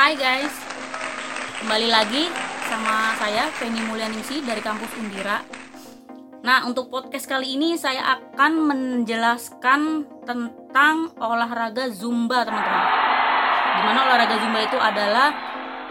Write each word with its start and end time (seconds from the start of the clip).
Hai 0.00 0.16
guys, 0.16 0.48
kembali 1.60 1.92
lagi 1.92 2.32
sama 2.72 3.12
saya 3.20 3.52
Feni 3.52 3.84
Mulyaningsi 3.84 4.40
dari 4.40 4.64
kampus 4.64 4.96
Undira. 4.96 5.44
Nah, 6.40 6.64
untuk 6.64 6.88
podcast 6.88 7.28
kali 7.28 7.60
ini 7.60 7.76
saya 7.76 8.16
akan 8.16 8.64
menjelaskan 8.64 10.08
tentang 10.24 11.12
olahraga 11.20 11.92
Zumba, 11.92 12.48
teman-teman. 12.48 12.86
Di 13.76 13.80
mana 13.84 14.08
olahraga 14.08 14.40
Zumba 14.40 14.64
itu 14.64 14.80
adalah 14.80 15.28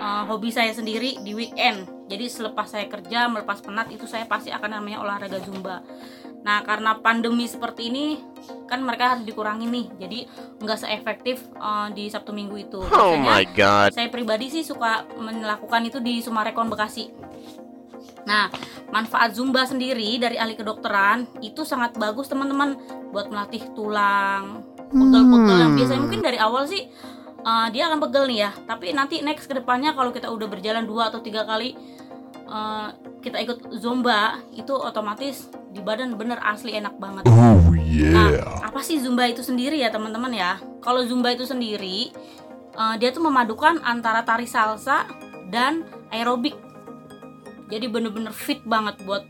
uh, 0.01 0.23
hobi 0.25 0.49
saya 0.49 0.73
sendiri 0.73 1.21
di 1.21 1.37
weekend. 1.37 2.09
Jadi 2.09 2.33
selepas 2.33 2.65
saya 2.65 2.89
kerja, 2.89 3.29
melepas 3.29 3.61
penat 3.61 3.93
itu 3.93 4.09
saya 4.09 4.25
pasti 4.25 4.49
akan 4.49 4.81
namanya 4.81 5.05
olahraga 5.05 5.37
Zumba. 5.37 5.85
Nah, 6.39 6.63
karena 6.63 6.95
pandemi 7.03 7.45
seperti 7.45 7.91
ini 7.91 8.15
kan 8.65 8.79
mereka 8.79 9.15
harus 9.15 9.27
dikurangi 9.27 9.67
nih. 9.67 9.85
Jadi 9.99 10.19
nggak 10.63 10.79
seefektif 10.79 11.43
uh, 11.59 11.91
di 11.91 12.07
Sabtu 12.07 12.31
Minggu 12.31 12.55
itu. 12.55 12.79
Oh 12.95 13.19
my 13.19 13.43
god. 13.51 13.91
Saya 13.91 14.07
pribadi 14.07 14.47
sih 14.47 14.63
suka 14.63 15.03
melakukan 15.19 15.83
itu 15.83 15.99
di 15.99 16.23
Sumarekon 16.23 16.71
Bekasi. 16.71 17.11
Nah, 18.23 18.47
manfaat 18.93 19.33
Zumba 19.33 19.65
sendiri 19.65 20.21
dari 20.21 20.37
ahli 20.37 20.53
kedokteran 20.53 21.25
itu 21.41 21.65
sangat 21.65 21.97
bagus 21.97 22.29
teman-teman 22.29 22.77
buat 23.09 23.27
melatih 23.27 23.73
tulang, 23.73 24.61
pegel-pegel 24.93 25.57
yang 25.57 25.73
biasanya 25.73 26.01
mungkin 26.05 26.21
dari 26.21 26.37
awal 26.37 26.69
sih 26.69 26.87
uh, 27.41 27.67
dia 27.73 27.89
akan 27.89 27.99
pegel 28.05 28.29
nih 28.29 28.39
ya. 28.47 28.51
Tapi 28.69 28.93
nanti 28.93 29.25
next 29.25 29.49
ke 29.49 29.57
depannya 29.57 29.97
kalau 29.97 30.13
kita 30.13 30.29
udah 30.29 30.45
berjalan 30.45 30.85
dua 30.85 31.09
atau 31.09 31.19
tiga 31.25 31.43
kali 31.43 31.73
uh, 32.49 32.89
kita 33.21 33.37
ikut 33.45 33.69
Zumba 33.77 34.41
itu 34.51 34.73
otomatis 34.73 35.47
di 35.69 35.79
badan 35.85 36.17
bener 36.17 36.41
asli 36.41 36.73
enak 36.73 36.97
banget. 36.97 37.29
Oh 37.29 37.59
Nah, 37.99 38.29
yeah. 38.31 38.63
apa 38.63 38.79
sih 38.79 38.97
Zumba 39.01 39.27
itu 39.27 39.43
sendiri 39.43 39.75
ya 39.77 39.91
teman-teman 39.91 40.31
ya? 40.31 40.57
Kalau 40.79 41.03
Zumba 41.03 41.35
itu 41.35 41.43
sendiri, 41.43 42.09
eh, 42.73 42.95
dia 42.97 43.09
tuh 43.11 43.23
memadukan 43.25 43.83
antara 43.83 44.23
tari 44.23 44.47
salsa 44.47 45.03
dan 45.51 45.83
aerobik. 46.13 46.55
Jadi 47.69 47.85
bener-bener 47.91 48.33
fit 48.33 48.63
banget 48.65 48.97
buat 49.03 49.27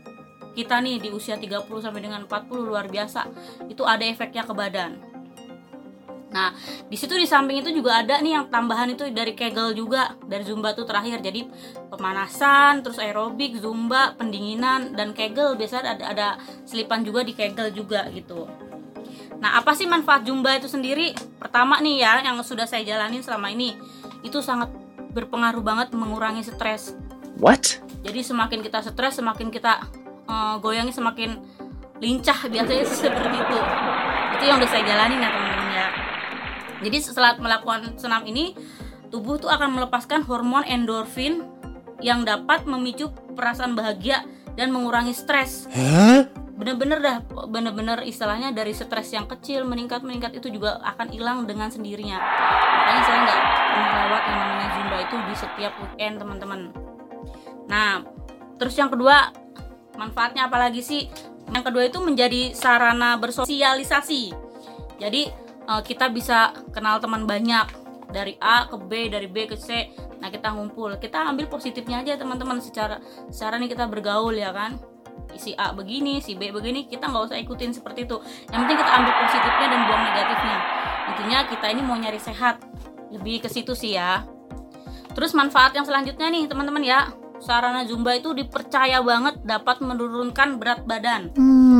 kita 0.54 0.80
nih 0.80 1.02
di 1.02 1.08
usia 1.12 1.36
30 1.36 1.66
sampai 1.82 2.00
dengan 2.00 2.24
40 2.24 2.62
luar 2.64 2.86
biasa. 2.88 3.26
Itu 3.68 3.84
ada 3.84 4.06
efeknya 4.06 4.46
ke 4.46 4.54
badan. 4.54 5.09
Nah, 6.30 6.54
di 6.86 6.94
situ 6.94 7.18
di 7.18 7.26
samping 7.26 7.58
itu 7.58 7.74
juga 7.74 8.02
ada 8.02 8.22
nih 8.22 8.38
yang 8.38 8.44
tambahan 8.46 8.94
itu 8.94 9.02
dari 9.10 9.34
Kegel 9.34 9.74
juga, 9.74 10.14
dari 10.30 10.46
Zumba 10.46 10.70
tuh 10.78 10.86
terakhir. 10.86 11.18
Jadi 11.18 11.50
pemanasan, 11.90 12.86
terus 12.86 13.02
aerobik, 13.02 13.58
Zumba, 13.58 14.14
pendinginan 14.14 14.94
dan 14.94 15.10
Kegel 15.10 15.58
biasanya 15.58 15.98
ada 15.98 16.04
ada 16.06 16.28
selipan 16.62 17.02
juga 17.02 17.26
di 17.26 17.34
Kegel 17.34 17.74
juga 17.74 18.06
gitu. 18.14 18.46
Nah, 19.42 19.58
apa 19.58 19.74
sih 19.74 19.90
manfaat 19.90 20.22
Zumba 20.22 20.54
itu 20.54 20.70
sendiri? 20.70 21.16
Pertama 21.40 21.82
nih 21.82 22.06
ya, 22.06 22.22
yang 22.22 22.38
sudah 22.46 22.68
saya 22.68 22.86
jalanin 22.86 23.26
selama 23.26 23.50
ini, 23.50 23.74
itu 24.22 24.38
sangat 24.38 24.70
berpengaruh 25.10 25.64
banget 25.64 25.88
mengurangi 25.90 26.46
stres. 26.46 26.94
What? 27.42 27.82
Jadi 28.06 28.20
semakin 28.22 28.60
kita 28.62 28.84
stres, 28.86 29.18
semakin 29.18 29.50
kita 29.50 29.82
eh, 30.30 30.54
goyangnya 30.62 30.94
semakin 30.94 31.40
lincah 32.00 32.38
biasanya 32.46 32.84
seperti 32.86 33.36
itu. 33.36 33.58
Itu 34.38 34.44
yang 34.46 34.56
udah 34.62 34.70
saya 34.70 34.84
jalanin 34.86 35.20
ya 35.20 35.30
ya. 35.30 35.49
Jadi 36.80 36.98
setelah 37.00 37.36
melakukan 37.36 37.96
senam 38.00 38.24
ini, 38.24 38.56
tubuh 39.12 39.36
tuh 39.36 39.52
akan 39.52 39.76
melepaskan 39.76 40.24
hormon 40.24 40.64
endorfin 40.64 41.44
yang 42.00 42.24
dapat 42.24 42.64
memicu 42.64 43.12
perasaan 43.36 43.76
bahagia 43.76 44.24
dan 44.56 44.72
mengurangi 44.72 45.12
stres. 45.12 45.68
Bener-bener 46.60 47.00
dah, 47.00 47.16
bener-bener 47.48 48.04
istilahnya 48.04 48.52
dari 48.52 48.76
stres 48.76 49.16
yang 49.16 49.24
kecil 49.24 49.64
meningkat 49.64 50.04
meningkat 50.04 50.36
itu 50.36 50.52
juga 50.52 50.76
akan 50.84 51.08
hilang 51.08 51.48
dengan 51.48 51.72
sendirinya. 51.72 52.20
Makanya 52.20 53.02
saya 53.04 53.18
nggak 53.24 53.40
pernah 53.40 53.92
lewat 54.04 54.22
yang 54.28 54.38
namanya 54.44 54.68
zumba 54.76 54.96
itu 55.00 55.16
di 55.24 55.34
setiap 55.36 55.72
weekend 55.80 56.14
teman-teman. 56.20 56.60
Nah, 57.64 58.04
terus 58.60 58.76
yang 58.76 58.92
kedua 58.92 59.32
manfaatnya 59.96 60.52
apa 60.52 60.60
lagi 60.60 60.84
sih? 60.84 61.08
Yang 61.48 61.64
kedua 61.72 61.82
itu 61.88 61.98
menjadi 62.04 62.52
sarana 62.52 63.16
bersosialisasi. 63.16 64.36
Jadi 65.00 65.32
eh, 65.68 65.82
kita 65.82 66.08
bisa 66.12 66.54
kenal 66.72 67.02
teman 67.02 67.24
banyak 67.28 67.66
dari 68.10 68.34
A 68.42 68.66
ke 68.66 68.76
B, 68.76 69.08
dari 69.08 69.26
B 69.30 69.46
ke 69.46 69.56
C. 69.56 69.90
Nah 70.20 70.28
kita 70.28 70.52
ngumpul, 70.52 70.98
kita 71.00 71.24
ambil 71.24 71.48
positifnya 71.48 72.04
aja 72.04 72.20
teman-teman 72.20 72.60
secara 72.60 73.00
secara 73.32 73.56
nih 73.56 73.72
kita 73.72 73.88
bergaul 73.88 74.36
ya 74.36 74.52
kan. 74.52 74.76
Si 75.38 75.54
A 75.54 75.70
begini, 75.72 76.18
si 76.18 76.34
B 76.34 76.50
begini, 76.50 76.90
kita 76.90 77.06
nggak 77.06 77.30
usah 77.30 77.38
ikutin 77.38 77.70
seperti 77.70 78.04
itu. 78.04 78.18
Yang 78.50 78.60
penting 78.66 78.78
kita 78.82 78.92
ambil 78.92 79.12
positifnya 79.24 79.66
dan 79.70 79.80
buang 79.86 80.02
negatifnya. 80.10 80.58
Intinya 81.14 81.38
kita 81.46 81.66
ini 81.70 81.80
mau 81.86 81.96
nyari 81.96 82.20
sehat, 82.20 82.60
lebih 83.14 83.46
ke 83.46 83.48
situ 83.48 83.72
sih 83.72 83.94
ya. 83.94 84.26
Terus 85.14 85.34
manfaat 85.34 85.74
yang 85.74 85.86
selanjutnya 85.86 86.28
nih 86.30 86.50
teman-teman 86.50 86.82
ya, 86.82 87.14
sarana 87.40 87.82
zumba 87.88 88.14
itu 88.14 88.30
dipercaya 88.36 89.00
banget 89.00 89.42
dapat 89.42 89.80
menurunkan 89.80 90.60
berat 90.60 90.84
badan. 90.84 91.32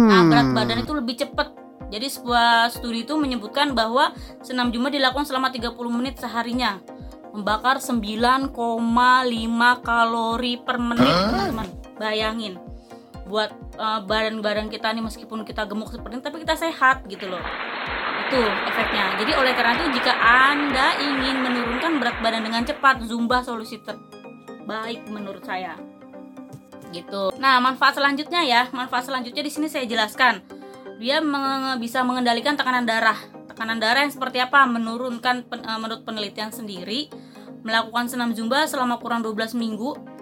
Nah, 0.09 0.27
berat 0.27 0.49
badan 0.57 0.79
itu 0.83 0.93
lebih 0.97 1.15
cepat. 1.21 1.53
Jadi 1.91 2.07
sebuah 2.07 2.71
studi 2.71 3.03
itu 3.03 3.19
menyebutkan 3.19 3.75
bahwa 3.75 4.15
senam 4.41 4.71
zumba 4.71 4.95
dilakukan 4.95 5.27
selama 5.27 5.51
30 5.51 5.75
menit 5.91 6.23
seharinya. 6.23 6.79
Membakar 7.35 7.79
9,5 7.79 8.51
kalori 9.83 10.55
per 10.59 10.77
menit, 10.79 11.15
teman-teman. 11.15 11.69
Bayangin. 11.99 12.55
Buat 13.27 13.51
eh, 13.79 14.01
badan-badan 14.07 14.71
kita 14.71 14.91
nih 14.95 15.03
meskipun 15.03 15.43
kita 15.47 15.67
gemuk 15.67 15.91
seperti 15.91 16.19
ini 16.19 16.25
tapi 16.25 16.43
kita 16.43 16.55
sehat 16.59 17.07
gitu 17.11 17.27
loh. 17.31 17.43
Itu 18.27 18.41
efeknya. 18.71 19.19
Jadi 19.19 19.35
oleh 19.35 19.53
karena 19.55 19.75
itu 19.79 19.87
jika 19.99 20.15
Anda 20.23 20.99
ingin 20.99 21.43
menurunkan 21.43 21.99
berat 21.99 22.17
badan 22.23 22.47
dengan 22.47 22.63
cepat, 22.63 23.03
zumba 23.07 23.43
solusi 23.43 23.79
terbaik 23.83 25.07
menurut 25.11 25.43
saya 25.43 25.75
gitu. 26.91 27.31
Nah, 27.39 27.63
manfaat 27.63 27.95
selanjutnya 27.95 28.43
ya, 28.43 28.63
manfaat 28.75 29.07
selanjutnya 29.07 29.47
di 29.47 29.53
sini 29.53 29.71
saya 29.71 29.87
jelaskan. 29.87 30.43
Dia 31.01 31.25
menge- 31.25 31.81
bisa 31.81 32.05
mengendalikan 32.05 32.61
tekanan 32.61 32.85
darah. 32.85 33.17
Tekanan 33.49 33.81
darah 33.81 34.05
yang 34.05 34.13
seperti 34.13 34.37
apa? 34.37 34.69
Menurunkan 34.69 35.49
pen- 35.49 35.65
eh, 35.65 35.81
menurut 35.81 36.05
penelitian 36.05 36.53
sendiri, 36.53 37.09
melakukan 37.65 38.13
senam 38.13 38.37
zumba 38.37 38.69
selama 38.69 39.01
kurang 39.01 39.25
12 39.25 39.57
minggu 39.57 40.21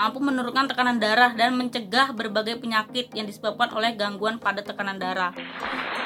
mampu 0.00 0.16
menurunkan 0.16 0.64
tekanan 0.64 0.96
darah 0.96 1.36
dan 1.36 1.52
mencegah 1.60 2.16
berbagai 2.16 2.56
penyakit 2.56 3.12
yang 3.12 3.28
disebabkan 3.28 3.68
oleh 3.76 3.92
gangguan 3.92 4.40
pada 4.40 4.64
tekanan 4.64 4.96
darah. 4.96 5.36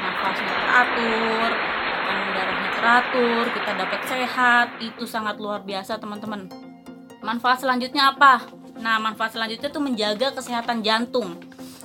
Nafasnya 0.02 0.50
teratur, 0.50 1.50
tekanan 1.54 2.30
darahnya 2.34 2.70
teratur, 2.74 3.44
kita 3.54 3.70
dapat 3.78 4.00
sehat, 4.10 4.66
itu 4.82 5.04
sangat 5.06 5.38
luar 5.38 5.62
biasa 5.62 6.02
teman-teman. 6.02 6.50
Manfaat 7.22 7.62
selanjutnya 7.62 8.10
apa? 8.10 8.42
Nah, 8.82 8.98
manfaat 8.98 9.38
selanjutnya 9.38 9.70
itu 9.70 9.78
menjaga 9.80 10.34
kesehatan 10.34 10.82
jantung. 10.82 11.38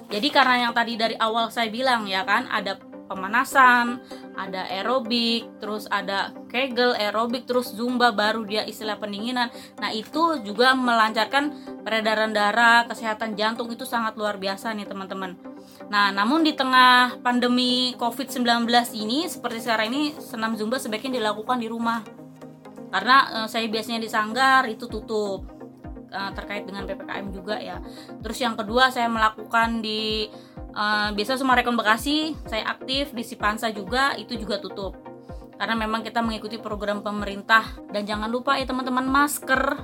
Jadi 0.10 0.28
karena 0.34 0.68
yang 0.68 0.74
tadi 0.74 0.98
dari 0.98 1.16
awal 1.18 1.54
saya 1.54 1.70
bilang 1.70 2.10
ya 2.10 2.26
kan, 2.26 2.50
ada 2.50 2.78
pemanasan, 3.10 4.02
ada 4.38 4.70
aerobik, 4.70 5.58
terus 5.58 5.90
ada 5.90 6.34
kegel, 6.50 6.94
aerobik, 6.94 7.50
terus 7.50 7.74
zumba 7.74 8.14
baru 8.14 8.46
dia 8.46 8.66
istilah 8.66 9.02
pendinginan. 9.02 9.50
Nah, 9.82 9.90
itu 9.90 10.42
juga 10.46 10.78
melancarkan 10.78 11.54
peredaran 11.82 12.34
darah, 12.34 12.86
kesehatan 12.86 13.34
jantung 13.34 13.70
itu 13.74 13.86
sangat 13.86 14.14
luar 14.14 14.38
biasa 14.38 14.78
nih, 14.78 14.86
teman-teman. 14.86 15.34
Nah, 15.90 16.14
namun 16.14 16.46
di 16.46 16.54
tengah 16.54 17.18
pandemi 17.26 17.98
COVID-19 17.98 18.70
ini 18.94 19.26
seperti 19.26 19.66
sekarang 19.66 19.90
ini 19.90 20.14
senam 20.22 20.54
zumba 20.54 20.78
sebaiknya 20.78 21.18
dilakukan 21.18 21.58
di 21.58 21.66
rumah 21.66 22.06
karena 22.90 23.46
eh, 23.46 23.48
saya 23.50 23.66
biasanya 23.70 24.02
di 24.02 24.10
sanggar 24.10 24.66
itu 24.66 24.90
tutup 24.90 25.59
eh, 26.10 26.32
terkait 26.34 26.66
dengan 26.66 26.84
ppkm 26.90 27.26
juga 27.32 27.62
ya. 27.62 27.80
Terus 28.22 28.38
yang 28.42 28.58
kedua 28.58 28.90
saya 28.90 29.08
melakukan 29.08 29.80
di 29.80 30.28
eh, 30.74 31.10
biasa 31.14 31.40
Sumarekon 31.40 31.78
Bekasi 31.78 32.36
saya 32.50 32.68
aktif 32.70 33.14
di 33.14 33.24
Sipansa 33.24 33.70
juga 33.70 34.18
itu 34.18 34.36
juga 34.36 34.58
tutup. 34.60 34.98
Karena 35.60 35.76
memang 35.76 36.02
kita 36.08 36.24
mengikuti 36.24 36.56
program 36.56 37.04
pemerintah. 37.04 37.68
Dan 37.92 38.08
jangan 38.08 38.32
lupa 38.32 38.56
ya 38.56 38.64
teman-teman 38.64 39.04
masker. 39.04 39.76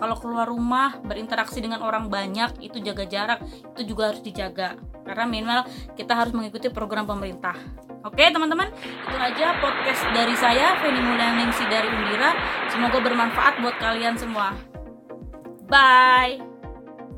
Kalau 0.00 0.16
keluar 0.16 0.48
rumah 0.48 0.96
berinteraksi 1.04 1.60
dengan 1.60 1.84
orang 1.84 2.08
banyak 2.08 2.64
itu 2.64 2.80
jaga 2.80 3.04
jarak 3.04 3.44
itu 3.76 3.92
juga 3.92 4.08
harus 4.08 4.24
dijaga. 4.24 4.80
Karena 5.04 5.28
minimal 5.28 5.68
kita 5.92 6.16
harus 6.16 6.32
mengikuti 6.32 6.72
program 6.72 7.04
pemerintah. 7.04 7.52
Oke 8.00 8.32
teman-teman, 8.32 8.72
itu 8.80 9.16
aja 9.20 9.60
podcast 9.60 10.08
dari 10.16 10.32
saya, 10.32 10.72
Feni 10.80 11.04
Mulyaningsi 11.04 11.68
dari 11.68 11.84
Undira. 11.84 12.32
Semoga 12.72 12.96
bermanfaat 12.96 13.60
buat 13.60 13.76
kalian 13.76 14.16
semua. 14.16 14.56
Bye. 15.70 16.49